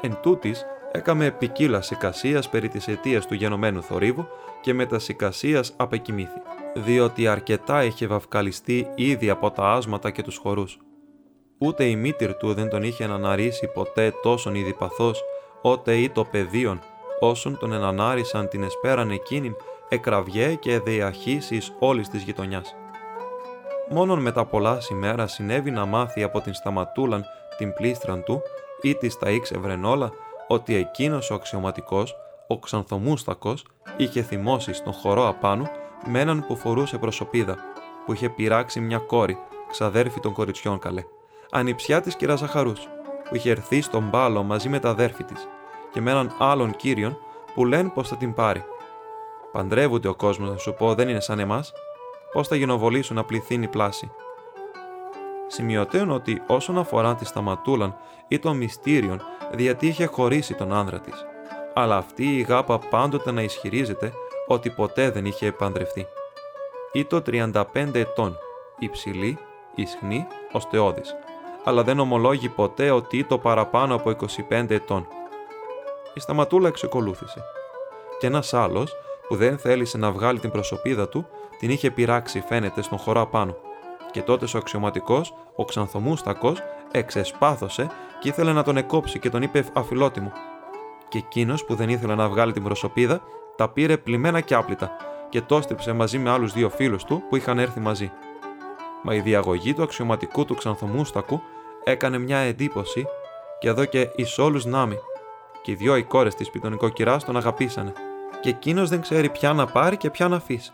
[0.00, 4.26] Εν τούτης, έκαμε ποικίλα σικασίας περί της αιτίας του γενομένου θορύβου
[4.60, 6.40] και με τα σικασίας απεκοιμήθη,
[6.74, 10.78] διότι αρκετά είχε βαυκαλιστεί ήδη από τα άσματα και τους χορούς.
[11.58, 15.22] Ούτε η μήτυρ του δεν τον είχε αναρρίσει ποτέ τόσον ειδιπαθώς,
[15.62, 16.80] ότε ή το πεδίον
[17.28, 19.56] όσων τον ενανάρισαν την εσπέραν εκείνην
[19.88, 22.74] εκραβιέ και διαχύσεις όλης της γειτονιάς.
[23.90, 27.24] Μόνον μετά πολλά ημέρα συνέβη να μάθει από την σταματούλαν
[27.56, 28.42] την πλήστραν του
[28.82, 30.12] ή της τα ήξευρεν όλα
[30.48, 33.64] ότι εκείνος ο αξιωματικός, ο ξανθομούστακος,
[33.96, 35.70] είχε θυμώσει στον χορό απάνω
[36.06, 37.56] με έναν που φορούσε προσωπίδα,
[38.06, 39.38] που είχε πειράξει μια κόρη,
[39.70, 41.04] ξαδέρφη των κοριτσιών καλέ,
[41.50, 42.88] ανιψιά της κυρα Ζαχαρούς,
[43.28, 45.48] που είχε ερθεί στον μπάλο μαζί με τα αδέρφη της
[45.94, 47.18] και με έναν άλλον κύριον
[47.54, 48.64] που λένε πως θα την πάρει.
[49.52, 51.72] Παντρεύονται ο κόσμος, να σου πω, δεν είναι σαν εμάς.
[52.32, 54.10] Πώς θα γενοβολήσουν να πληθύνει πλάση.
[55.46, 57.96] Σημειωτέων ότι όσον αφορά τη σταματούλαν
[58.28, 59.20] ή των μυστήριων,
[59.52, 61.24] διότι είχε χωρίσει τον άνδρα της.
[61.74, 64.12] Αλλά αυτή η γάπα πάντοτε να ισχυρίζεται
[64.46, 66.06] ότι ποτέ δεν είχε επαντρευτεί.
[66.92, 68.38] Ή το 35 ετών,
[68.78, 69.38] υψηλή,
[69.74, 71.14] ισχνή, οστεώδης,
[71.64, 74.16] αλλά δεν ομολόγει ποτέ ότι το παραπάνω από
[74.50, 75.06] 25 ετών
[76.14, 77.42] η σταματούλα εξεκολούθησε.
[78.18, 78.96] Και ένας άλλος,
[79.28, 81.26] που δεν θέλησε να βγάλει την προσωπίδα του,
[81.58, 83.56] την είχε πειράξει, φαίνεται, στον χώρο απάνω.
[84.10, 86.58] Και τότε ο αξιωματικός, ο Ξανθομούστακος,
[86.90, 87.90] εξεσπάθωσε
[88.20, 90.32] και ήθελε να τον εκόψει και τον είπε αφιλότιμο.
[91.08, 93.22] Και εκείνος που δεν ήθελε να βγάλει την προσωπίδα,
[93.56, 94.96] τα πήρε πλημμένα και άπλυτα
[95.28, 98.12] και το έστριψε μαζί με άλλους δύο φίλους του που είχαν έρθει μαζί.
[99.02, 101.40] Μα η διαγωγή του αξιωματικού του Ξανθομούστακου
[101.84, 103.06] έκανε μια εντύπωση
[103.58, 104.98] και εδώ και εις όλους νάμι.
[105.64, 107.92] Και οι δυο οι κόρε τη πιτονικοκυρά τον αγαπήσανε.
[108.40, 110.72] Και εκείνος δεν ξέρει ποια να πάρει και ποια να αφήσει.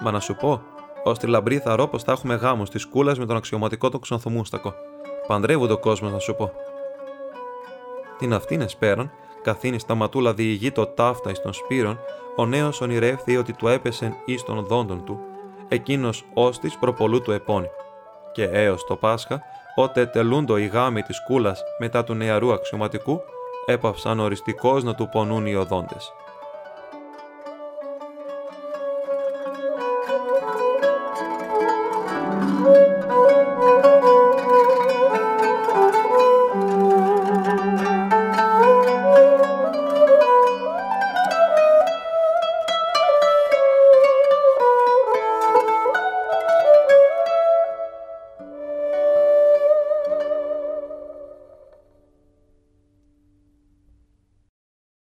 [0.00, 0.62] Μα να σου πω,
[1.04, 3.98] ως τη λαμπρή θα ρω πω θα έχουμε γάμο της κούλας με τον αξιωματικό του
[3.98, 4.74] Ξανθομούστακο.
[5.26, 6.52] Παντρεύονται ο κόσμος, να σου πω.
[8.18, 9.10] Την αυτήν εσπέραν,
[9.42, 11.98] καθήνη στα ματούλα διηγεί το ταύτα εις των σπύρων,
[12.36, 15.20] ο νέος ονειρεύθη ότι του έπεσεν εις των δόντων του,
[15.68, 17.68] εκείνος ως της προπολού του επώνει.
[18.32, 19.42] Και έως το Πάσχα,
[19.74, 23.20] ότε τελούντο οι γάμοι της κούλας μετά του νεαρού αξιωματικού,
[23.68, 26.12] έπαυσαν οριστικώς να του πονούν οι οδόντες.